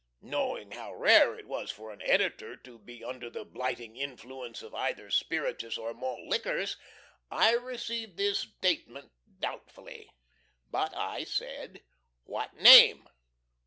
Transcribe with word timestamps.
Knowing 0.23 0.71
how 0.71 0.91
rare 0.95 1.37
it 1.37 1.47
was 1.47 1.69
for 1.69 1.91
an 1.91 2.01
Editor 2.01 2.57
to 2.57 2.79
be 2.79 3.03
under 3.03 3.29
the 3.29 3.45
blighting 3.45 3.95
influence 3.97 4.63
of 4.63 4.73
either 4.73 5.11
spiritous 5.11 5.77
or 5.77 5.93
malt 5.93 6.21
liquors, 6.21 6.75
I 7.29 7.51
received 7.53 8.17
this 8.17 8.39
statement 8.39 9.11
doubtfully. 9.39 10.09
But 10.71 10.95
I 10.97 11.23
said: 11.25 11.83
"What 12.23 12.55
name?" 12.55 13.07